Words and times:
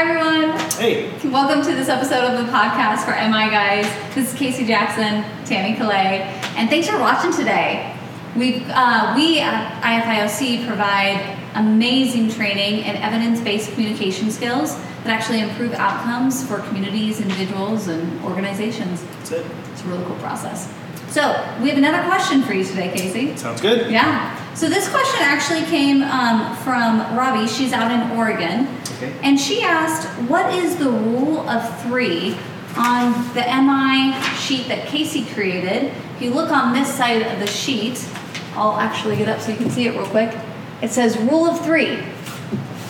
Hi, 0.00 0.08
everyone. 0.08 0.58
Hey. 0.78 1.10
Welcome 1.28 1.62
to 1.62 1.74
this 1.74 1.90
episode 1.90 2.24
of 2.24 2.46
the 2.46 2.50
podcast 2.50 3.04
for 3.04 3.10
MI 3.10 3.50
Guys. 3.50 3.84
This 4.14 4.32
is 4.32 4.38
Casey 4.38 4.66
Jackson, 4.66 5.22
Tami 5.44 5.76
Calais, 5.76 6.22
and 6.56 6.70
thanks 6.70 6.88
for 6.88 6.98
watching 6.98 7.30
today. 7.30 7.94
we 8.34 8.64
uh, 8.70 9.14
we 9.14 9.40
at 9.40 9.82
IFIOC 9.82 10.66
provide 10.66 11.36
amazing 11.54 12.30
training 12.30 12.84
and 12.84 12.96
evidence-based 12.96 13.72
communication 13.72 14.30
skills 14.30 14.74
that 15.04 15.08
actually 15.08 15.40
improve 15.40 15.74
outcomes 15.74 16.46
for 16.46 16.60
communities, 16.60 17.20
individuals, 17.20 17.88
and 17.88 18.24
organizations. 18.24 19.02
That's 19.02 19.32
it. 19.32 19.46
It's 19.72 19.84
a 19.84 19.86
really 19.86 20.04
cool 20.06 20.16
process. 20.16 20.72
So 21.10 21.22
we 21.60 21.68
have 21.68 21.76
another 21.76 22.02
question 22.08 22.42
for 22.42 22.54
you 22.54 22.64
today, 22.64 22.90
Casey. 22.90 23.36
Sounds 23.36 23.60
good. 23.60 23.90
Yeah. 23.90 24.34
So 24.54 24.70
this 24.70 24.88
question 24.88 25.20
actually 25.20 25.64
came 25.64 26.02
um, 26.04 26.56
from 26.58 27.00
Robbie. 27.14 27.48
She's 27.48 27.74
out 27.74 27.90
in 27.90 28.16
Oregon. 28.16 28.66
Okay. 29.02 29.18
And 29.22 29.40
she 29.40 29.62
asked, 29.62 30.06
what 30.28 30.52
is 30.52 30.76
the 30.76 30.90
rule 30.90 31.48
of 31.48 31.82
three 31.82 32.36
on 32.76 33.12
the 33.32 33.40
MI 33.40 34.12
sheet 34.36 34.68
that 34.68 34.86
Casey 34.88 35.24
created? 35.24 35.84
If 36.16 36.22
you 36.22 36.34
look 36.34 36.50
on 36.50 36.74
this 36.74 36.94
side 36.94 37.22
of 37.22 37.38
the 37.38 37.46
sheet, 37.46 38.06
I'll 38.54 38.78
actually 38.78 39.16
get 39.16 39.26
up 39.26 39.40
so 39.40 39.52
you 39.52 39.56
can 39.56 39.70
see 39.70 39.86
it 39.86 39.92
real 39.92 40.06
quick. 40.06 40.36
It 40.82 40.90
says 40.90 41.16
rule 41.16 41.46
of 41.46 41.64
three. 41.64 42.02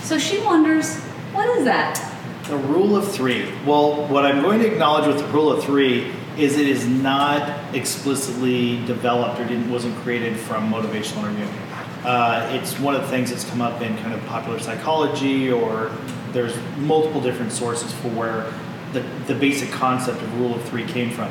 So 0.03 0.19
she 0.19 0.41
wonders, 0.41 0.97
what 1.33 1.49
is 1.59 1.65
that? 1.65 2.05
The 2.49 2.57
rule 2.57 2.97
of 2.97 3.09
three. 3.13 3.49
Well, 3.65 4.09
what 4.09 4.25
I'm 4.25 4.43
going 4.43 4.59
to 4.59 4.67
acknowledge 4.67 5.07
with 5.07 5.19
the 5.19 5.33
rule 5.33 5.53
of 5.53 5.63
three 5.63 6.13
is 6.37 6.59
it 6.59 6.67
is 6.67 6.89
not 6.89 7.73
explicitly 7.73 8.85
developed 8.87 9.39
or 9.39 9.45
didn't 9.45 9.71
wasn't 9.71 9.95
created 9.99 10.37
from 10.37 10.73
motivational 10.73 11.29
interviewing. 11.29 11.55
Uh, 12.05 12.49
it's 12.53 12.79
one 12.79 12.95
of 12.95 13.03
the 13.03 13.09
things 13.09 13.31
that's 13.31 13.45
come 13.45 13.61
up 13.61 13.83
in 13.83 13.97
kind 13.99 14.15
of 14.15 14.25
popular 14.27 14.59
psychology, 14.59 15.51
or 15.51 15.93
there's 16.33 16.57
multiple 16.79 17.21
different 17.21 17.53
sources 17.53 17.93
for 17.93 18.09
where 18.09 18.53
the, 18.93 19.01
the 19.27 19.35
basic 19.35 19.71
concept 19.71 20.21
of 20.23 20.41
rule 20.41 20.55
of 20.55 20.63
three 20.65 20.85
came 20.85 21.11
from. 21.11 21.31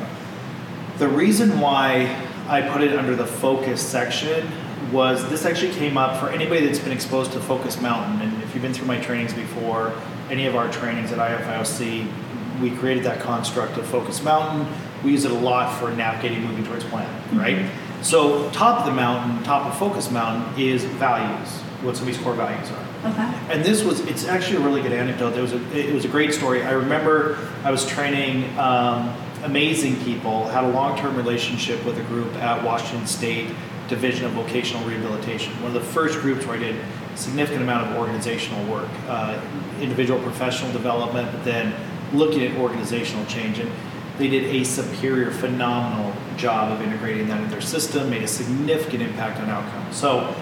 The 0.98 1.08
reason 1.08 1.60
why 1.60 2.24
I 2.48 2.62
put 2.62 2.82
it 2.82 2.96
under 2.96 3.16
the 3.16 3.26
focus 3.26 3.80
section 3.80 4.46
was 4.92 5.28
this 5.28 5.44
actually 5.44 5.72
came 5.72 5.96
up 5.96 6.18
for 6.20 6.30
anybody 6.30 6.66
that's 6.66 6.78
been 6.78 6.92
exposed 6.92 7.32
to 7.32 7.40
Focus 7.40 7.80
Mountain. 7.80 8.22
And 8.22 8.42
if 8.42 8.54
you've 8.54 8.62
been 8.62 8.74
through 8.74 8.86
my 8.86 9.00
trainings 9.00 9.32
before, 9.32 9.92
any 10.30 10.46
of 10.46 10.56
our 10.56 10.70
trainings 10.70 11.12
at 11.12 11.18
IFIOC, 11.18 12.60
we 12.60 12.70
created 12.72 13.04
that 13.04 13.20
construct 13.20 13.76
of 13.76 13.86
Focus 13.86 14.22
Mountain. 14.22 14.66
We 15.04 15.12
use 15.12 15.24
it 15.24 15.30
a 15.30 15.34
lot 15.34 15.78
for 15.78 15.90
navigating 15.90 16.44
moving 16.44 16.64
towards 16.64 16.84
plan, 16.84 17.08
right? 17.38 17.56
Mm-hmm. 17.56 17.89
So 18.02 18.50
top 18.50 18.80
of 18.80 18.86
the 18.86 18.92
mountain, 18.92 19.42
top 19.44 19.66
of 19.66 19.78
Focus 19.78 20.10
Mountain 20.10 20.60
is 20.60 20.84
values, 20.84 21.48
what 21.82 21.96
somebody's 21.96 22.20
core 22.22 22.34
values 22.34 22.70
are. 22.70 23.10
Okay. 23.10 23.52
And 23.52 23.64
this 23.64 23.82
was, 23.82 24.00
it's 24.00 24.26
actually 24.26 24.56
a 24.56 24.60
really 24.60 24.82
good 24.82 24.92
anecdote. 24.92 25.34
It 25.36 25.40
was 25.40 25.52
a, 25.52 25.78
it 25.78 25.94
was 25.94 26.04
a 26.04 26.08
great 26.08 26.34
story. 26.34 26.62
I 26.62 26.72
remember 26.72 27.38
I 27.64 27.70
was 27.70 27.86
training 27.86 28.58
um, 28.58 29.14
amazing 29.42 29.96
people, 30.04 30.46
had 30.48 30.64
a 30.64 30.68
long-term 30.68 31.16
relationship 31.16 31.84
with 31.84 31.98
a 31.98 32.02
group 32.04 32.34
at 32.36 32.62
Washington 32.64 33.06
State 33.06 33.54
Division 33.88 34.26
of 34.26 34.32
Vocational 34.32 34.86
Rehabilitation. 34.86 35.52
One 35.62 35.74
of 35.74 35.74
the 35.74 35.88
first 35.88 36.20
groups 36.20 36.46
where 36.46 36.56
I 36.56 36.60
did 36.60 36.76
a 36.76 37.16
significant 37.16 37.62
amount 37.62 37.90
of 37.90 37.96
organizational 37.96 38.64
work, 38.70 38.88
uh, 39.08 39.40
individual 39.80 40.20
professional 40.22 40.72
development, 40.72 41.30
but 41.32 41.44
then 41.44 41.74
looking 42.12 42.44
at 42.44 42.56
organizational 42.56 43.24
change. 43.26 43.58
And 43.58 43.70
they 44.18 44.28
did 44.28 44.44
a 44.44 44.64
superior, 44.64 45.30
phenomenal 45.30 46.09
job 46.36 46.72
of 46.72 46.82
integrating 46.82 47.28
that 47.28 47.40
in 47.42 47.48
their 47.50 47.60
system, 47.60 48.10
made 48.10 48.22
a 48.22 48.28
significant 48.28 49.02
impact 49.02 49.40
on 49.40 49.48
outcomes. 49.48 49.96
So 49.96 50.34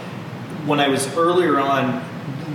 when 0.67 0.81
I 0.81 0.89
was 0.89 1.06
earlier 1.17 1.58
on 1.58 2.05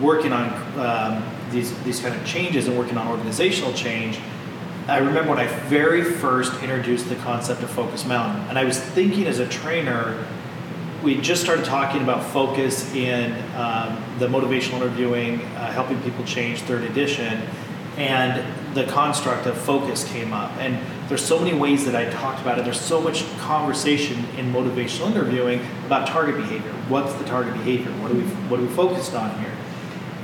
working 0.01 0.33
on 0.33 0.49
um, 0.79 1.23
these, 1.51 1.77
these 1.83 1.99
kind 1.99 2.15
of 2.15 2.25
changes 2.25 2.67
and 2.67 2.77
working 2.77 2.97
on 2.97 3.07
organizational 3.07 3.73
change, 3.73 4.19
I 4.87 4.97
remember 4.97 5.29
when 5.29 5.39
I 5.39 5.47
very 5.47 6.03
first 6.03 6.61
introduced 6.61 7.07
the 7.07 7.15
concept 7.15 7.63
of 7.63 7.69
Focus 7.69 8.05
Mountain, 8.05 8.49
and 8.49 8.59
I 8.59 8.65
was 8.65 8.77
thinking 8.79 9.27
as 9.27 9.39
a 9.39 9.47
trainer, 9.47 10.25
we 11.01 11.19
just 11.21 11.41
started 11.41 11.63
talking 11.63 12.01
about 12.01 12.23
focus 12.31 12.93
in 12.93 13.31
um, 13.55 14.03
the 14.19 14.27
motivational 14.27 14.81
interviewing, 14.81 15.41
uh, 15.41 15.71
helping 15.71 16.01
people 16.01 16.25
change 16.25 16.61
third 16.61 16.83
edition, 16.83 17.41
and 17.97 18.75
the 18.75 18.85
construct 18.85 19.45
of 19.45 19.57
focus 19.57 20.03
came 20.11 20.33
up. 20.33 20.51
And 20.57 20.77
there's 21.13 21.23
so 21.23 21.37
many 21.37 21.55
ways 21.55 21.85
that 21.85 21.95
I 21.95 22.09
talked 22.09 22.41
about 22.41 22.57
it. 22.57 22.65
There's 22.65 22.81
so 22.81 22.99
much 22.99 23.23
conversation 23.37 24.25
in 24.35 24.51
motivational 24.51 25.11
interviewing 25.11 25.61
about 25.85 26.07
target 26.07 26.37
behavior. 26.37 26.71
What's 26.89 27.13
the 27.13 27.23
target 27.25 27.53
behavior? 27.53 27.91
What 28.01 28.09
are 28.09 28.15
we 28.15 28.23
what 28.49 28.59
are 28.59 28.63
we 28.63 28.69
focused 28.69 29.13
on 29.13 29.29
here? 29.39 29.51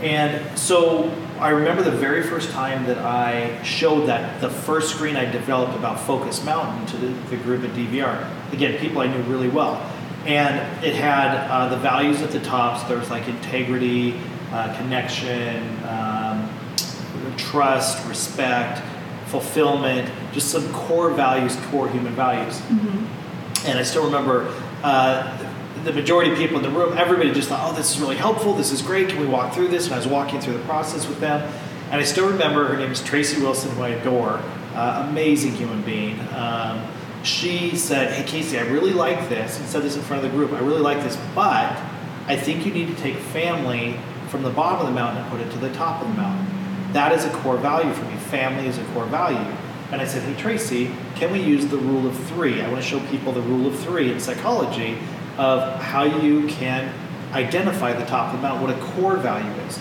And 0.01 0.57
so 0.57 1.15
I 1.39 1.49
remember 1.49 1.83
the 1.83 1.91
very 1.91 2.23
first 2.23 2.49
time 2.49 2.87
that 2.87 2.97
I 2.97 3.61
showed 3.61 4.07
that 4.07 4.41
the 4.41 4.49
first 4.49 4.95
screen 4.95 5.15
I 5.15 5.29
developed 5.29 5.77
about 5.77 5.99
Focus 5.99 6.43
Mountain 6.43 6.87
to 6.87 6.97
the, 6.97 7.13
the 7.29 7.37
group 7.37 7.63
at 7.63 7.69
DVR. 7.75 8.27
Again, 8.51 8.79
people 8.79 9.01
I 9.01 9.15
knew 9.15 9.21
really 9.31 9.49
well. 9.49 9.75
And 10.25 10.55
it 10.83 10.95
had 10.95 11.51
uh, 11.51 11.69
the 11.69 11.77
values 11.77 12.23
at 12.23 12.31
the 12.31 12.39
top. 12.39 12.81
So 12.81 12.87
there 12.87 12.97
was 12.97 13.11
like 13.11 13.27
integrity, 13.27 14.19
uh, 14.51 14.75
connection, 14.75 15.63
um, 15.85 16.49
trust, 17.37 18.07
respect, 18.07 18.81
fulfillment, 19.29 20.11
just 20.33 20.49
some 20.49 20.71
core 20.73 21.11
values, 21.11 21.55
core 21.67 21.87
human 21.89 22.13
values. 22.13 22.59
Mm-hmm. 22.61 23.67
And 23.67 23.79
I 23.79 23.83
still 23.83 24.05
remember 24.05 24.53
uh, 24.83 25.37
the 25.83 25.93
majority 25.93 26.31
of 26.31 26.37
people 26.37 26.57
in 26.57 26.63
the 26.63 26.69
room, 26.69 26.97
everybody 26.97 27.31
just 27.31 27.49
thought, 27.49 27.71
oh, 27.71 27.75
this 27.75 27.95
is 27.95 28.01
really 28.01 28.15
helpful, 28.15 28.53
this 28.53 28.71
is 28.71 28.81
great, 28.81 29.09
can 29.09 29.19
we 29.19 29.27
walk 29.27 29.53
through 29.53 29.67
this? 29.69 29.85
And 29.85 29.93
I 29.93 29.97
was 29.97 30.07
walking 30.07 30.41
through 30.41 30.53
the 30.53 30.65
process 30.65 31.07
with 31.07 31.19
them. 31.19 31.41
And 31.91 31.99
I 31.99 32.03
still 32.03 32.29
remember 32.29 32.67
her 32.67 32.77
name 32.77 32.91
is 32.91 33.03
Tracy 33.03 33.41
Wilson, 33.41 33.71
who 33.71 33.83
I 33.83 33.89
adore, 33.89 34.41
uh, 34.75 35.07
amazing 35.09 35.53
human 35.53 35.81
being. 35.81 36.19
Um, 36.35 36.85
she 37.23 37.75
said, 37.75 38.13
hey, 38.13 38.23
Casey, 38.23 38.57
I 38.57 38.63
really 38.63 38.93
like 38.93 39.27
this, 39.27 39.59
and 39.59 39.67
said 39.67 39.83
this 39.83 39.95
in 39.95 40.01
front 40.01 40.23
of 40.23 40.31
the 40.31 40.37
group, 40.37 40.53
I 40.53 40.59
really 40.59 40.81
like 40.81 41.03
this, 41.03 41.17
but 41.35 41.77
I 42.27 42.35
think 42.35 42.65
you 42.65 42.71
need 42.71 42.87
to 42.87 42.95
take 42.95 43.17
family 43.17 43.99
from 44.29 44.43
the 44.43 44.49
bottom 44.51 44.81
of 44.81 44.87
the 44.87 44.93
mountain 44.93 45.23
and 45.23 45.31
put 45.31 45.41
it 45.41 45.51
to 45.51 45.57
the 45.57 45.73
top 45.73 46.01
of 46.01 46.07
the 46.07 46.13
mountain. 46.13 46.45
That 46.93 47.11
is 47.11 47.25
a 47.25 47.29
core 47.29 47.57
value 47.57 47.91
for 47.91 48.05
me. 48.05 48.15
Family 48.29 48.67
is 48.67 48.77
a 48.77 48.83
core 48.93 49.05
value. 49.05 49.55
And 49.91 50.01
I 50.01 50.05
said, 50.05 50.21
hey, 50.21 50.39
Tracy, 50.39 50.91
can 51.15 51.31
we 51.31 51.41
use 51.41 51.65
the 51.67 51.77
rule 51.77 52.07
of 52.07 52.15
three? 52.27 52.61
I 52.61 52.69
want 52.69 52.81
to 52.83 52.87
show 52.87 52.99
people 53.07 53.31
the 53.33 53.41
rule 53.41 53.65
of 53.65 53.79
three 53.79 54.11
in 54.11 54.19
psychology 54.19 54.97
of 55.37 55.81
how 55.81 56.03
you 56.03 56.47
can 56.47 56.93
identify 57.33 57.93
the 57.93 58.05
top 58.05 58.33
of 58.33 58.39
the 58.39 58.47
mountain, 58.47 58.61
what 58.61 58.75
a 58.75 58.93
core 58.93 59.17
value 59.17 59.51
is. 59.63 59.79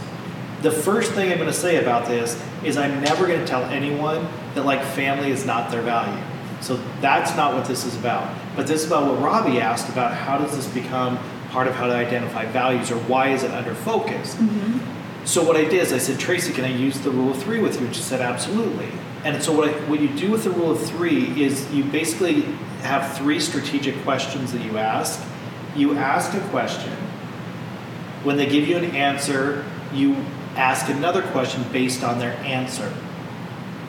The 0.63 0.71
first 0.71 1.13
thing 1.13 1.31
I'm 1.31 1.39
going 1.39 1.49
to 1.49 1.53
say 1.53 1.77
about 1.77 2.07
this 2.07 2.43
is 2.65 2.77
I'm 2.77 3.01
never 3.03 3.27
going 3.27 3.41
to 3.41 3.47
tell 3.47 3.65
anyone 3.65 4.27
that 4.55 4.65
like 4.65 4.83
family 4.83 5.31
is 5.31 5.45
not 5.47 5.71
their 5.71 5.83
value. 5.83 6.23
So 6.61 6.81
that's 7.01 7.37
not 7.37 7.55
what 7.55 7.67
this 7.67 7.85
is 7.85 7.97
about. 7.97 8.35
But 8.57 8.67
this 8.67 8.83
is 8.83 8.89
about 8.89 9.07
what 9.07 9.23
Robbie 9.23 9.61
asked 9.61 9.89
about 9.89 10.15
how 10.15 10.39
does 10.39 10.57
this 10.57 10.67
become 10.69 11.19
part 11.51 11.69
of 11.69 11.75
how 11.75 11.87
to 11.87 11.95
identify 11.95 12.45
values 12.47 12.91
or 12.91 12.97
why 13.01 13.29
is 13.29 13.45
it 13.45 13.51
under 13.53 13.75
focus? 13.75 14.35
Mm-hmm. 14.35 14.98
So 15.25 15.45
what 15.45 15.57
I 15.57 15.65
did 15.65 15.75
is 15.75 15.93
I 15.93 15.99
said, 15.99 16.19
Tracy, 16.19 16.53
can 16.53 16.65
I 16.65 16.75
use 16.75 16.99
the 17.01 17.11
rule 17.11 17.33
of 17.33 17.43
three 17.43 17.61
with 17.61 17.81
you? 17.81 17.87
And 17.87 17.95
she 17.95 18.03
said, 18.03 18.21
absolutely. 18.21 18.89
And 19.25 19.43
so 19.43 19.53
what, 19.53 19.69
I, 19.69 19.73
what 19.89 20.01
you 20.01 20.09
do 20.09 20.31
with 20.31 20.45
the 20.45 20.51
rule 20.51 20.71
of 20.71 20.81
three 20.81 21.43
is 21.43 21.71
you 21.73 21.85
basically 21.85 22.43
have 22.83 23.17
three 23.17 23.41
strategic 23.41 23.97
questions 24.03 24.53
that 24.53 24.63
you 24.63 24.79
ask. 24.79 25.23
You 25.77 25.97
ask 25.97 26.33
a 26.35 26.41
question. 26.49 26.93
When 28.23 28.37
they 28.37 28.47
give 28.47 28.67
you 28.67 28.77
an 28.77 28.97
answer, 28.97 29.65
you 29.93 30.17
ask 30.57 30.89
another 30.89 31.23
question 31.23 31.65
based 31.73 32.03
on 32.03 32.19
their 32.19 32.33
answer. 32.39 32.93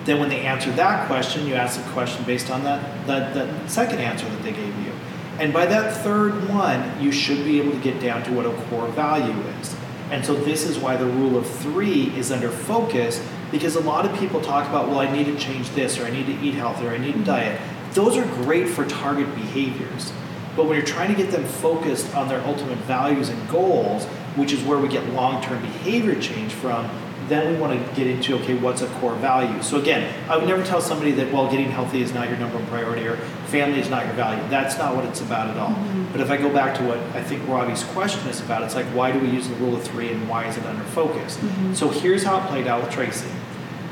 Then 0.06 0.20
when 0.20 0.30
they 0.30 0.42
answer 0.42 0.72
that 0.72 1.08
question, 1.08 1.46
you 1.48 1.54
ask 1.54 1.80
a 1.80 1.90
question 1.92 2.24
based 2.26 2.50
on 2.50 2.64
that, 2.64 3.08
that, 3.08 3.34
that 3.34 3.70
second 3.70 4.00
answer 4.00 4.28
that 4.28 4.44
they 4.44 4.52
gave 4.52 4.78
you. 4.80 4.92
And 5.40 5.54
by 5.54 5.66
that 5.68 6.04
third 6.04 6.50
one, 6.50 7.02
you 7.02 7.12
should 7.12 7.44
be 7.46 7.60
able 7.62 7.72
to 7.72 7.80
get 7.80 8.02
down 8.02 8.24
to 8.24 8.32
what 8.34 8.46
a 8.46 8.52
core 8.70 8.88
value 8.90 9.40
is. 9.60 9.76
And 10.12 10.26
so 10.26 10.34
this 10.36 10.66
is 10.66 10.78
why 10.78 10.98
the 10.98 11.06
rule 11.06 11.38
of 11.38 11.48
three 11.48 12.16
is 12.18 12.32
under 12.32 12.50
focus 12.50 13.24
because 13.52 13.76
a 13.76 13.82
lot 13.82 14.06
of 14.06 14.18
people 14.20 14.42
talk 14.42 14.68
about, 14.68 14.88
well, 14.88 15.00
I 15.00 15.12
need 15.12 15.26
to 15.26 15.38
change 15.38 15.70
this, 15.72 16.00
or 16.00 16.06
I 16.06 16.10
need 16.10 16.26
to 16.28 16.40
eat 16.40 16.54
healthier, 16.54 16.90
or 16.90 16.94
I 16.94 16.98
need 16.98 17.14
to 17.14 17.24
diet. 17.24 17.60
Those 17.94 18.18
are 18.18 18.26
great 18.44 18.70
for 18.70 18.86
target 18.86 19.34
behaviors. 19.36 20.12
But 20.56 20.66
when 20.66 20.76
you're 20.76 20.86
trying 20.86 21.16
to 21.16 21.22
get 21.22 21.32
them 21.32 21.46
focused 21.46 22.14
on 22.16 22.28
their 22.28 22.42
ultimate 22.42 22.78
values 22.80 23.30
and 23.30 23.50
goals, 23.50 24.06
which 24.36 24.52
is 24.52 24.64
where 24.64 24.78
we 24.78 24.88
get 24.88 25.08
long 25.14 25.42
term 25.44 25.62
behavior 25.62 26.20
change 26.20 26.54
from, 26.54 26.90
then 27.30 27.54
we 27.54 27.60
want 27.60 27.74
to 27.74 27.96
get 27.96 28.08
into 28.08 28.36
okay, 28.38 28.56
what's 28.56 28.82
a 28.82 28.88
core 28.96 29.16
value? 29.16 29.62
So 29.62 29.80
again, 29.80 30.14
I 30.30 30.38
would 30.38 30.48
never 30.48 30.64
tell 30.64 30.82
somebody 30.82 31.12
that 31.14 31.32
well, 31.32 31.50
getting 31.50 31.70
healthy 31.70 32.02
is 32.02 32.14
not 32.14 32.28
your 32.28 32.38
number 32.38 32.58
one 32.58 32.68
priority 32.68 33.08
or 33.08 33.16
family 33.48 33.80
is 33.80 33.90
not 33.90 34.06
your 34.06 34.16
value. 34.16 34.42
That's 34.50 34.78
not 34.78 34.96
what 34.96 35.06
it's 35.06 35.22
about 35.22 35.50
at 35.50 35.58
all. 35.58 35.70
Mm-hmm. 35.70 36.12
But 36.12 36.22
if 36.22 36.30
I 36.30 36.38
go 36.38 36.52
back 36.52 36.76
to 36.78 36.84
what 36.84 36.98
I 37.16 37.24
think 37.24 37.48
Robbie's 37.48 37.84
question 37.86 38.28
is 38.28 38.42
about, 38.42 38.64
it's 38.64 38.76
like 38.76 38.88
why 38.88 39.12
do 39.12 39.20
we 39.20 39.30
use 39.30 39.48
the 39.48 39.56
rule 39.56 39.76
of 39.76 39.84
three 39.84 40.12
and 40.12 40.28
why 40.28 40.46
is 40.48 40.58
it 40.58 40.66
under 40.66 40.84
focus? 40.84 41.38
Mm-hmm. 41.38 41.74
So 41.74 41.90
here's 41.90 42.24
how 42.24 42.40
it 42.40 42.48
played 42.48 42.68
out 42.68 42.84
with 42.84 42.92
Tracy. 42.92 43.30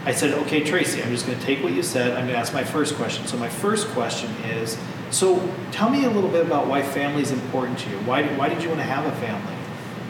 I 0.07 0.13
said, 0.13 0.33
okay, 0.45 0.63
Tracy, 0.63 1.03
I'm 1.03 1.09
just 1.09 1.25
going 1.25 1.37
to 1.37 1.45
take 1.45 1.61
what 1.61 1.73
you 1.73 1.83
said. 1.83 2.11
I'm 2.11 2.19
going 2.19 2.29
to 2.29 2.37
ask 2.37 2.53
my 2.53 2.63
first 2.63 2.95
question. 2.95 3.27
So 3.27 3.35
my 3.35 3.49
first 3.49 3.89
question 3.89 4.31
is, 4.45 4.77
so 5.11 5.53
tell 5.71 5.89
me 5.89 6.05
a 6.05 6.09
little 6.09 6.29
bit 6.29 6.45
about 6.45 6.67
why 6.67 6.81
family 6.81 7.21
is 7.21 7.31
important 7.31 7.77
to 7.79 7.89
you. 7.89 7.97
Why, 7.97 8.23
why 8.37 8.47
did 8.47 8.63
you 8.63 8.69
want 8.69 8.79
to 8.79 8.85
have 8.85 9.05
a 9.05 9.11
family? 9.17 9.56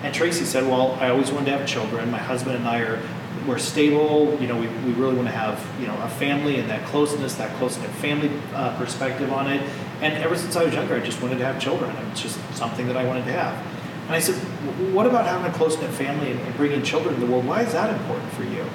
And 0.07 0.15
Tracy 0.15 0.45
said, 0.45 0.63
well, 0.63 0.93
I 1.01 1.09
always 1.09 1.31
wanted 1.33 1.47
to 1.47 1.57
have 1.57 1.67
children. 1.67 2.09
My 2.09 2.17
husband 2.17 2.55
and 2.55 2.65
I 2.65 2.79
are 2.79 3.03
we're 3.45 3.57
stable. 3.57 4.37
You 4.39 4.47
know, 4.47 4.57
we, 4.57 4.67
we 4.67 4.93
really 4.93 5.15
want 5.15 5.27
to 5.27 5.33
have 5.33 5.61
you 5.81 5.85
know 5.85 6.01
a 6.01 6.07
family 6.07 6.61
and 6.61 6.69
that 6.69 6.85
closeness, 6.85 7.35
that 7.35 7.53
close 7.57 7.77
knit 7.77 7.89
family 7.89 8.31
uh, 8.53 8.77
perspective 8.77 9.33
on 9.33 9.51
it. 9.51 9.61
And 10.01 10.13
ever 10.23 10.37
since 10.37 10.55
I 10.55 10.63
was 10.63 10.73
younger, 10.73 10.95
I 10.95 11.01
just 11.01 11.21
wanted 11.21 11.39
to 11.39 11.45
have 11.45 11.59
children. 11.59 11.93
It's 12.11 12.21
just 12.21 12.39
something 12.55 12.87
that 12.87 12.95
I 12.95 13.03
wanted 13.03 13.25
to 13.25 13.33
have. 13.33 13.53
And 14.05 14.15
I 14.15 14.19
said, 14.19 14.35
what 14.93 15.07
about 15.07 15.25
having 15.25 15.51
a 15.51 15.53
close 15.53 15.77
knit 15.77 15.91
family 15.91 16.31
and, 16.31 16.55
bringing 16.55 16.83
children 16.83 17.15
in 17.15 17.19
the 17.19 17.27
world? 17.27 17.45
Why 17.45 17.63
is 17.63 17.73
that 17.73 17.89
important 17.89 18.31
for 18.31 18.43
you? 18.43 18.65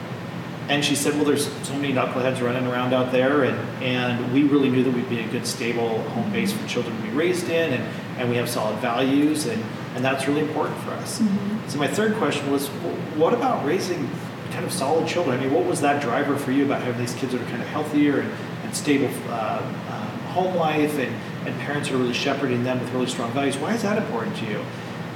And 0.69 0.85
she 0.85 0.95
said, 0.95 1.15
well, 1.15 1.25
there's 1.25 1.51
so 1.67 1.75
many 1.77 1.95
knuckleheads 1.95 2.43
running 2.43 2.67
around 2.67 2.93
out 2.93 3.11
there, 3.11 3.45
and, 3.45 3.83
and 3.83 4.33
we 4.35 4.43
really 4.43 4.69
knew 4.69 4.85
that 4.85 4.93
we'd 4.93 5.09
be 5.09 5.21
a 5.21 5.29
good, 5.29 5.47
stable 5.47 6.03
home 6.11 6.31
base 6.31 6.53
for 6.53 6.67
children 6.69 6.95
to 6.95 7.03
be 7.03 7.11
raised 7.11 7.49
in, 7.49 7.73
and, 7.73 7.85
and 8.19 8.29
we 8.29 8.37
have 8.37 8.49
solid 8.49 8.79
values, 8.81 9.47
and, 9.47 9.63
and 9.95 10.05
that's 10.05 10.27
really 10.29 10.41
important 10.41 10.79
for 10.81 10.91
us. 10.93 11.21
Mm-hmm. 11.21 11.69
So 11.69 11.79
my 11.79 11.89
third 11.89 12.15
question 12.17 12.51
was, 12.51 12.71
well, 12.71 12.95
what 13.17 13.33
about 13.35 13.65
raising 13.65 14.09
kind 14.51 14.65
of 14.65 14.73
solid 14.73 15.09
children? 15.09 15.39
I 15.39 15.43
mean, 15.43 15.53
what 15.53 15.65
was 15.65 15.81
that 15.81 16.03
driver 16.03 16.37
for 16.37 16.53
you 16.53 16.65
about 16.65 16.83
having 16.83 17.01
these 17.01 17.15
kids 17.15 17.33
that 17.33 17.41
are 17.41 17.47
kind 17.47 17.63
of 17.63 17.69
healthier 17.69 18.21
and, 18.21 18.31
and 18.65 18.77
stable 18.77 19.11
uh, 19.29 19.63
um, 19.91 20.19
home 20.33 20.55
life, 20.57 20.99
and, 20.99 21.15
and 21.47 21.59
parents 21.61 21.91
are 21.91 21.97
really 21.97 22.15
shepherding 22.15 22.65
them 22.65 22.81
with 22.81 22.93
really 22.93 23.07
strong 23.07 23.31
values? 23.33 23.57
Why 23.57 23.75
is 23.75 23.83
that 23.83 23.99
important 23.99 24.37
to 24.37 24.47
you? 24.47 24.65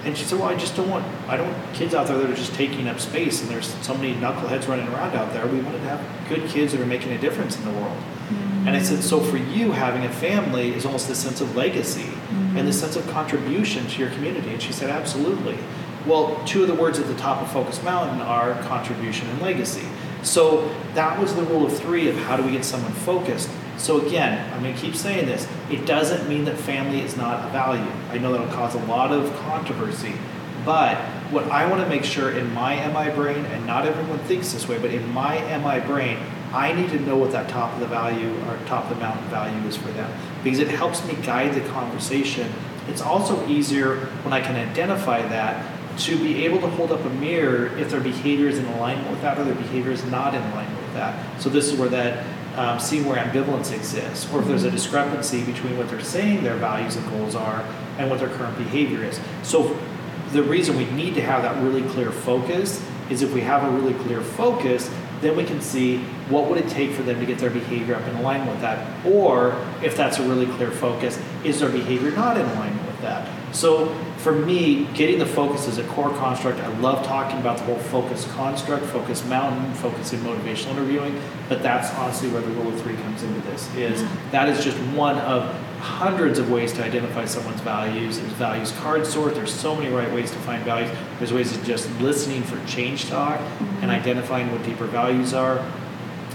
And 0.07 0.17
she 0.17 0.25
said, 0.25 0.39
well, 0.39 0.49
I 0.49 0.55
just 0.55 0.77
don't 0.77 0.89
want, 0.89 1.05
I 1.29 1.37
don't 1.37 1.53
want 1.53 1.75
kids 1.75 1.93
out 1.93 2.07
there 2.07 2.17
that 2.17 2.31
are 2.31 2.35
just 2.35 2.55
taking 2.55 2.87
up 2.87 3.01
space 3.01 3.43
and 3.43 3.51
there's 3.51 3.75
so 3.85 3.93
many 3.93 4.15
knuckleheads 4.15 4.69
running 4.69 4.87
around 4.87 5.17
out 5.17 5.33
there. 5.33 5.45
We 5.49 5.61
wanted 5.61 5.81
to 5.81 5.89
have 5.89 6.29
good 6.29 6.49
kids 6.49 6.71
that 6.73 6.81
are 6.81 6.87
making 6.87 7.11
a 7.11 7.19
difference 7.19 7.59
in 7.59 7.65
the 7.65 7.73
world. 7.73 7.97
Mm-hmm. 7.97 8.69
And 8.69 8.77
I 8.77 8.83
said, 8.83 9.03
so 9.03 9.19
for 9.19 9.37
you, 9.37 9.73
having 9.73 10.05
a 10.05 10.13
family 10.13 10.73
is 10.73 10.87
almost 10.87 11.09
this 11.09 11.19
sense 11.19 11.41
of 11.41 11.57
legacy 11.57 12.03
mm-hmm. 12.03 12.57
and 12.57 12.69
this 12.69 12.79
sense 12.79 12.95
of 12.95 13.05
contribution 13.09 13.85
to 13.89 13.99
your 13.99 14.11
community. 14.11 14.51
And 14.51 14.63
she 14.63 14.73
said, 14.73 14.91
absolutely. 14.91 15.59
Well, 16.07 16.41
two 16.47 16.63
of 16.63 16.69
the 16.69 16.75
words 16.75 17.01
at 17.01 17.09
the 17.09 17.17
top 17.17 17.43
of 17.43 17.51
Focus 17.51 17.83
Mountain 17.83 18.21
are 18.21 18.55
contribution 18.63 19.29
and 19.29 19.43
legacy. 19.43 19.89
So 20.23 20.73
that 20.95 21.19
was 21.19 21.35
the 21.35 21.43
rule 21.43 21.67
of 21.67 21.77
three 21.77 22.09
of 22.09 22.17
how 22.17 22.37
do 22.37 22.45
we 22.45 22.53
get 22.53 22.65
someone 22.65 22.93
focused. 22.93 23.51
So 23.79 24.07
again, 24.07 24.53
I'm 24.53 24.63
going 24.63 24.75
to 24.75 24.81
keep 24.81 24.95
saying 24.95 25.27
this. 25.27 25.47
It 25.71 25.87
doesn't 25.87 26.29
mean 26.29 26.45
that 26.47 26.57
family 26.57 27.01
is 27.01 27.17
not 27.17 27.47
a 27.47 27.53
value. 27.53 27.91
I 28.11 28.19
know 28.19 28.33
that'll 28.33 28.49
cause 28.49 28.75
a 28.75 28.85
lot 28.87 29.13
of 29.13 29.35
controversy, 29.41 30.15
but 30.65 30.97
what 31.31 31.45
I 31.45 31.67
want 31.67 31.83
to 31.83 31.89
make 31.89 32.05
sure 32.05 32.31
in 32.31 32.53
my 32.53 32.75
MI 32.89 33.15
brain, 33.15 33.45
and 33.47 33.67
not 33.67 33.87
everyone 33.87 34.19
thinks 34.21 34.53
this 34.53 34.69
way, 34.69 34.79
but 34.79 34.91
in 34.91 35.09
my 35.13 35.39
MI 35.59 35.85
brain, 35.87 36.19
I 36.53 36.73
need 36.73 36.91
to 36.91 37.01
know 37.01 37.17
what 37.17 37.33
that 37.33 37.49
top 37.49 37.75
of 37.75 37.81
the 37.81 37.87
value 37.87 38.33
or 38.47 38.59
top 38.67 38.85
of 38.85 38.91
the 38.91 38.97
mountain 38.97 39.29
value 39.29 39.67
is 39.67 39.77
for 39.77 39.89
them 39.89 40.11
because 40.43 40.59
it 40.59 40.69
helps 40.69 41.05
me 41.07 41.15
guide 41.23 41.55
the 41.55 41.69
conversation. 41.69 42.51
It's 42.89 43.03
also 43.03 43.47
easier 43.49 43.97
when 44.23 44.33
I 44.33 44.41
can 44.41 44.55
identify 44.55 45.21
that 45.23 45.73
to 46.01 46.17
be 46.19 46.45
able 46.45 46.61
to 46.61 46.69
hold 46.69 46.93
up 46.93 47.05
a 47.05 47.11
mirror 47.11 47.77
if 47.79 47.91
their 47.91 48.01
behavior 48.01 48.49
is 48.49 48.59
in 48.59 48.65
alignment 48.67 49.11
with 49.11 49.23
that 49.23 49.39
or 49.39 49.45
their 49.45 49.55
behavior 49.55 49.91
is 49.91 50.05
not 50.05 50.35
in 50.35 50.43
alignment 50.43 50.81
with 50.83 50.95
that. 50.95 51.41
So 51.41 51.49
this 51.49 51.73
is 51.73 51.79
where 51.79 51.89
that 51.89 52.25
um, 52.57 52.81
seeing 52.81 53.05
where 53.05 53.23
ambivalence 53.23 53.73
exists, 53.73 54.31
or 54.33 54.41
if 54.41 54.47
there's 54.47 54.65
a 54.65 54.71
discrepancy 54.71 55.45
between 55.45 55.77
what 55.77 55.89
they're 55.89 56.01
saying 56.01 56.43
their 56.43 56.57
values 56.57 56.97
and 56.97 57.09
goals 57.11 57.35
are 57.35 57.63
and 57.99 58.11
what 58.11 58.19
their 58.19 58.29
current 58.31 58.57
behavior 58.59 59.05
is. 59.05 59.21
So, 59.43 59.79
the 60.33 60.43
reason 60.43 60.77
we 60.77 60.87
need 60.87 61.15
to 61.15 61.23
have 61.23 61.43
that 61.43 61.63
really 61.63 61.89
clear 61.91 62.11
focus 62.11 62.85
is 63.09 63.23
if 63.23 63.33
we 63.33 63.41
have 63.43 63.63
a 63.63 63.71
really 63.71 63.95
clear 64.03 64.21
focus, 64.21 64.91
then 65.21 65.37
we 65.37 65.45
can 65.45 65.61
see 65.61 65.99
what 66.29 66.49
would 66.49 66.59
it 66.59 66.69
take 66.69 66.91
for 66.91 67.03
them 67.03 67.21
to 67.21 67.27
get 67.27 67.39
their 67.39 67.51
behavior 67.51 67.95
up 67.95 68.03
in 68.07 68.17
alignment 68.17 68.51
with 68.51 68.61
that, 68.61 69.07
or 69.07 69.57
if 69.83 69.97
that's 69.97 70.19
a 70.19 70.29
really 70.29 70.47
clear 70.57 70.71
focus, 70.71 71.21
is 71.45 71.61
their 71.61 71.71
behavior 71.71 72.11
not 72.11 72.37
in 72.37 72.45
alignment 72.45 72.87
with 72.87 73.01
that? 73.01 73.29
So 73.57 73.89
for 74.19 74.33
me, 74.33 74.85
getting 74.93 75.19
the 75.19 75.25
focus 75.25 75.67
is 75.67 75.79
a 75.79 75.85
core 75.85 76.11
construct. 76.11 76.61
I 76.61 76.69
love 76.79 77.07
talking 77.07 77.39
about 77.39 77.57
the 77.57 77.65
whole 77.65 77.79
focus 77.79 78.31
construct, 78.33 78.85
focus 78.85 79.25
mountain, 79.25 79.73
focus 79.77 80.13
in 80.13 80.21
motivational 80.21 80.73
interviewing, 80.73 81.19
but 81.49 81.63
that's 81.63 81.91
honestly 81.95 82.29
where 82.29 82.43
the 82.43 82.51
rule 82.51 82.69
of 82.69 82.79
three 82.83 82.97
comes 82.97 83.23
into 83.23 83.41
this. 83.49 83.75
Is 83.75 84.05
that 84.31 84.51
is 84.51 84.63
just 84.63 84.77
one 84.95 85.17
of 85.21 85.51
hundreds 85.81 86.39
of 86.39 86.51
ways 86.51 86.71
to 86.75 86.85
identify 86.85 87.25
someone's 87.25 87.63
values. 87.63 88.19
There's 88.19 88.33
values 88.33 88.73
card 88.73 89.07
sort. 89.07 89.35
There's 89.35 89.55
so 89.55 89.75
many 89.75 89.89
right 89.89 90.13
ways 90.13 90.31
to 90.33 90.39
find 90.41 90.63
values. 90.63 90.91
There's 91.17 91.33
ways 91.33 91.57
of 91.57 91.65
just 91.65 91.91
listening 91.99 92.43
for 92.43 92.63
change 92.67 93.09
talk 93.09 93.41
mm-hmm. 93.41 93.83
and 93.83 93.91
identifying 93.91 94.53
what 94.53 94.65
deeper 94.65 94.85
values 94.85 95.33
are. 95.33 95.67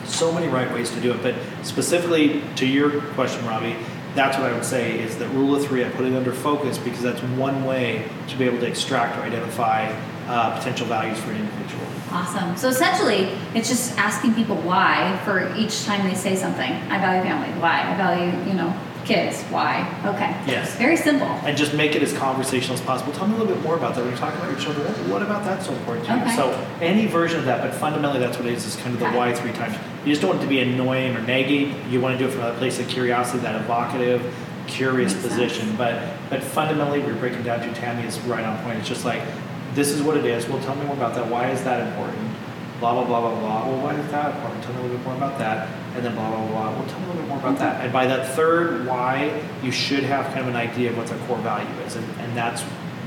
So 0.06 0.32
many 0.32 0.48
right 0.48 0.74
ways 0.74 0.90
to 0.90 1.00
do 1.00 1.12
it. 1.12 1.22
But 1.22 1.36
specifically 1.62 2.42
to 2.56 2.66
your 2.66 3.00
question, 3.14 3.46
Robbie, 3.46 3.78
that's 4.16 4.38
what 4.38 4.50
I 4.50 4.54
would 4.54 4.66
say 4.66 5.00
is 5.00 5.18
that 5.18 5.30
rule 5.30 5.56
of 5.56 5.66
three, 5.66 5.86
I 5.86 5.90
put 5.90 6.06
it 6.06 6.14
under 6.14 6.34
focus 6.34 6.78
because 6.78 7.02
that's 7.02 7.22
one 7.22 7.64
way 7.64 8.08
to 8.28 8.38
be 8.38 8.46
able 8.46 8.60
to 8.60 8.68
extract 8.68 9.18
or 9.18 9.22
identify 9.22 9.94
uh, 10.28 10.58
potential 10.58 10.88
values 10.88 11.20
for 11.20 11.32
an 11.32 11.38
individual. 11.38 11.86
Awesome. 12.12 12.58
So 12.58 12.68
essentially, 12.68 13.30
it's 13.56 13.70
just 13.70 13.98
asking 13.98 14.34
people 14.34 14.58
why 14.58 15.20
for 15.24 15.54
each 15.56 15.86
time 15.86 16.06
they 16.08 16.14
say 16.14 16.36
something. 16.36 16.70
I 16.70 17.00
value 17.00 17.24
family. 17.24 17.48
Why? 17.62 17.90
I 17.90 17.96
value, 17.96 18.50
you 18.50 18.54
know, 18.58 18.76
kids. 19.06 19.42
Why? 19.44 19.88
Okay. 20.06 20.30
Yes. 20.52 20.76
Very 20.78 20.98
simple. 20.98 21.28
And 21.28 21.58
just 21.58 21.74
make 21.74 21.96
it 21.96 22.04
as 22.04 22.14
conversational 22.14 22.76
as 22.76 22.82
possible. 22.82 23.14
Tell 23.14 23.28
me 23.28 23.36
a 23.36 23.38
little 23.38 23.54
bit 23.54 23.64
more 23.64 23.76
about 23.76 23.96
that. 23.96 24.02
When 24.02 24.10
you're 24.10 24.20
talking 24.20 24.40
about 24.40 24.52
your 24.52 24.60
children, 24.60 24.88
what 25.10 25.22
about 25.22 25.44
that 25.46 25.64
so 25.64 25.74
important 25.74 26.06
to 26.08 26.14
okay. 26.14 26.30
you? 26.30 26.36
So 26.36 26.68
any 26.82 27.06
version 27.08 27.40
of 27.40 27.46
that, 27.46 27.62
but 27.62 27.74
fundamentally 27.74 28.20
that's 28.20 28.38
what 28.38 28.48
it 28.48 28.54
is, 28.54 28.66
is 28.66 28.76
kind 28.78 28.94
of 28.94 29.00
the 29.00 29.10
why 29.10 29.34
three 29.34 29.54
times. 29.54 29.76
You 30.06 30.12
just 30.12 30.22
don't 30.22 30.30
want 30.30 30.42
it 30.42 30.46
to 30.46 30.50
be 30.50 30.60
annoying 30.60 31.16
or 31.16 31.22
nagging. 31.22 31.76
You 31.92 32.02
want 32.02 32.18
to 32.18 32.24
do 32.24 32.30
it 32.30 32.34
from 32.34 32.44
a 32.44 32.54
place 32.54 32.80
of 32.80 32.88
curiosity, 32.88 33.40
that 33.40 33.60
evocative, 33.62 34.22
curious 34.68 35.14
Makes 35.14 35.28
position. 35.28 35.68
Sense. 35.68 35.78
But 35.78 36.14
but 36.30 36.44
fundamentally 36.44 37.00
we're 37.00 37.16
breaking 37.16 37.44
down 37.44 37.60
to 37.60 37.68
Tami 37.80 38.06
is 38.06 38.20
right 38.22 38.44
on 38.44 38.62
point. 38.64 38.80
It's 38.80 38.88
just 38.88 39.06
like 39.06 39.22
this 39.74 39.90
is 39.90 40.02
what 40.02 40.18
it 40.18 40.26
is. 40.26 40.48
Well 40.48 40.62
tell 40.64 40.76
me 40.76 40.86
more 40.86 40.96
about 40.96 41.16
that. 41.16 41.28
Why 41.28 41.52
is 41.52 41.64
that 41.64 41.88
important? 41.88 42.31
Blah 42.82 42.94
blah 42.94 43.06
blah 43.06 43.22
blah 43.22 43.40
blah. 43.40 43.68
Well 43.70 43.80
why 43.84 43.94
is 43.96 44.12
that 44.12 44.36
important? 44.36 44.64
Tell 44.64 44.74
me 44.74 44.80
a 44.80 44.82
little 44.82 44.98
bit 44.98 45.06
more 45.06 45.16
about 45.16 45.38
that 45.38 45.70
and 45.96 46.04
then 46.06 46.16
blah, 46.16 46.30
blah, 46.30 46.48
blah. 46.48 46.72
Well, 46.72 46.88
tell 46.88 47.00
me 47.00 47.06
a 47.06 47.08
little 47.10 47.22
bit 47.22 47.30
more 47.30 47.38
about 47.38 47.60
that. 47.60 47.84
And 47.84 47.94
by 47.94 48.08
that 48.08 48.34
third 48.36 48.88
why, 48.88 49.42
you 49.62 49.72
should 49.72 50.04
have 50.04 50.26
kind 50.34 50.40
of 50.40 50.48
an 50.48 50.56
idea 50.56 50.90
of 50.90 50.98
what 50.98 51.08
their 51.08 51.20
core 51.28 51.38
value 51.38 51.70
is. 51.86 51.96
And, 51.96 52.06
and 52.20 52.36
that's 52.36 52.62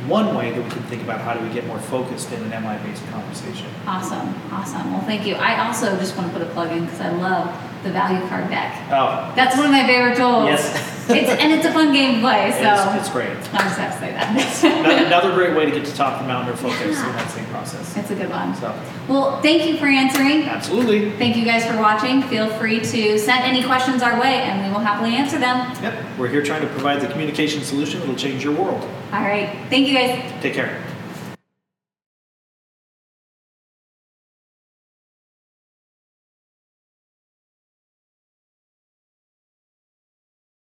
one 0.06 0.34
way 0.34 0.52
that 0.52 0.62
we 0.62 0.70
can 0.70 0.82
think 0.84 1.02
about 1.02 1.20
how 1.20 1.34
do 1.34 1.44
we 1.44 1.52
get 1.52 1.66
more 1.66 1.78
focused 1.78 2.30
in 2.32 2.42
an 2.42 2.62
MI-based 2.62 3.04
conversation. 3.08 3.66
Awesome, 3.86 4.34
awesome. 4.52 4.92
Well, 4.92 5.02
thank 5.02 5.26
you. 5.26 5.34
I 5.36 5.66
also 5.66 5.96
just 5.96 6.16
want 6.16 6.30
to 6.30 6.38
put 6.38 6.46
a 6.46 6.50
plug 6.52 6.72
in 6.72 6.84
because 6.84 7.00
I 7.00 7.10
love 7.10 7.48
the 7.84 7.90
value 7.90 8.26
card 8.28 8.48
deck. 8.50 8.74
Oh. 8.90 9.32
That's 9.36 9.56
one 9.56 9.66
of 9.66 9.70
my 9.70 9.86
favorite 9.86 10.16
tools. 10.16 10.46
Yes. 10.46 11.10
it's, 11.10 11.30
and 11.30 11.52
it's 11.52 11.66
a 11.66 11.72
fun 11.72 11.92
game 11.92 12.14
to 12.14 12.20
play, 12.20 12.50
so. 12.52 12.94
It's, 12.96 13.06
it's 13.06 13.10
great. 13.10 13.28
I 13.28 13.68
just 13.68 13.78
have 13.78 13.92
to 13.92 13.98
say 14.00 14.12
that. 14.12 15.06
Another 15.06 15.34
great 15.34 15.54
way 15.54 15.66
to 15.66 15.70
get 15.70 15.84
to 15.84 15.94
top 15.94 16.20
the 16.20 16.26
mountain 16.26 16.54
or 16.54 16.56
focus 16.56 16.96
yeah. 16.96 17.10
in 17.10 17.16
that 17.16 17.30
same 17.30 17.44
process. 17.46 17.96
It's 17.96 18.10
a 18.10 18.14
good 18.14 18.30
one. 18.30 18.54
So. 18.54 18.74
Well, 19.06 19.40
thank 19.42 19.66
you 19.66 19.76
for 19.76 19.86
answering. 19.86 20.44
Absolutely. 20.44 21.10
Thank 21.12 21.36
you 21.36 21.44
guys 21.44 21.66
for 21.66 21.76
watching. 21.76 22.22
Feel 22.22 22.48
free 22.58 22.80
to 22.80 23.18
send 23.18 23.44
any 23.44 23.62
questions 23.62 24.02
our 24.02 24.18
way 24.18 24.40
and 24.42 24.66
we 24.66 24.72
will 24.72 24.84
happily 24.84 25.14
answer 25.14 25.38
them. 25.38 25.70
Yep. 25.82 26.18
We're 26.18 26.28
here 26.28 26.42
trying 26.42 26.62
to 26.62 26.68
provide 26.68 27.02
the 27.02 27.08
communication 27.08 27.62
solution 27.62 28.00
that 28.00 28.08
will 28.08 28.16
change 28.16 28.42
your 28.42 28.54
world. 28.54 28.82
All 29.12 29.20
right. 29.20 29.54
Thank 29.68 29.88
you 29.88 29.94
guys. 29.94 30.32
Take 30.40 30.54
care. 30.54 30.82